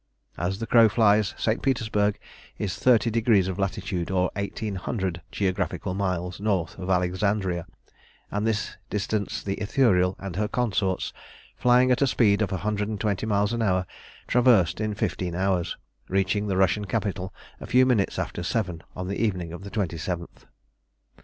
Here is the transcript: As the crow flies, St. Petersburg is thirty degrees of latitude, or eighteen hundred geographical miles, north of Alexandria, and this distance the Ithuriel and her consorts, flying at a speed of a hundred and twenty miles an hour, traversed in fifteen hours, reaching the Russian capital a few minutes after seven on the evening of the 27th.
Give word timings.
As 0.39 0.57
the 0.57 0.65
crow 0.65 0.89
flies, 0.89 1.35
St. 1.37 1.61
Petersburg 1.61 2.17
is 2.57 2.75
thirty 2.75 3.11
degrees 3.11 3.47
of 3.47 3.59
latitude, 3.59 4.09
or 4.09 4.31
eighteen 4.35 4.73
hundred 4.73 5.21
geographical 5.31 5.93
miles, 5.93 6.39
north 6.41 6.75
of 6.79 6.89
Alexandria, 6.89 7.67
and 8.31 8.47
this 8.47 8.77
distance 8.89 9.43
the 9.43 9.61
Ithuriel 9.61 10.15
and 10.17 10.37
her 10.37 10.47
consorts, 10.47 11.13
flying 11.55 11.91
at 11.91 12.01
a 12.01 12.07
speed 12.07 12.41
of 12.41 12.51
a 12.51 12.57
hundred 12.65 12.87
and 12.89 12.99
twenty 12.99 13.27
miles 13.27 13.53
an 13.53 13.61
hour, 13.61 13.85
traversed 14.27 14.81
in 14.81 14.95
fifteen 14.95 15.35
hours, 15.35 15.77
reaching 16.09 16.47
the 16.47 16.57
Russian 16.57 16.85
capital 16.85 17.31
a 17.59 17.67
few 17.67 17.85
minutes 17.85 18.17
after 18.17 18.41
seven 18.41 18.81
on 18.95 19.07
the 19.07 19.23
evening 19.23 19.53
of 19.53 19.63
the 19.63 19.69
27th. 19.69 20.47